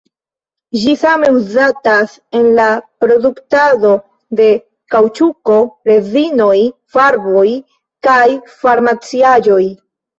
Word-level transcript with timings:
Ĝi 0.83 0.93
same 1.01 1.27
uzatas 1.39 2.15
en 2.39 2.47
la 2.61 2.65
produktado 3.05 3.93
de 4.41 4.49
kaŭĉuko, 4.97 5.61
rezinoj, 5.93 6.59
farboj 6.99 7.49
kaj 8.11 8.29
farmaciaĵoj. 8.63 9.65